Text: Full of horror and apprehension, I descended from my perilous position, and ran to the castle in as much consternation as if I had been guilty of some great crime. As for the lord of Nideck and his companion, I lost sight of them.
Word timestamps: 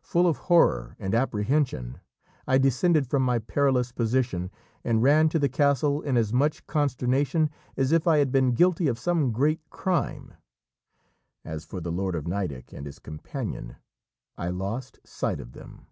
Full 0.00 0.26
of 0.26 0.38
horror 0.38 0.96
and 0.98 1.14
apprehension, 1.14 2.00
I 2.46 2.56
descended 2.56 3.06
from 3.06 3.20
my 3.22 3.38
perilous 3.38 3.92
position, 3.92 4.50
and 4.82 5.02
ran 5.02 5.28
to 5.28 5.38
the 5.38 5.50
castle 5.50 6.00
in 6.00 6.16
as 6.16 6.32
much 6.32 6.66
consternation 6.66 7.50
as 7.76 7.92
if 7.92 8.06
I 8.06 8.16
had 8.16 8.32
been 8.32 8.52
guilty 8.54 8.88
of 8.88 8.98
some 8.98 9.30
great 9.30 9.60
crime. 9.68 10.32
As 11.44 11.66
for 11.66 11.82
the 11.82 11.92
lord 11.92 12.14
of 12.14 12.26
Nideck 12.26 12.72
and 12.72 12.86
his 12.86 12.98
companion, 12.98 13.76
I 14.38 14.48
lost 14.48 15.00
sight 15.06 15.38
of 15.38 15.52
them. 15.52 15.86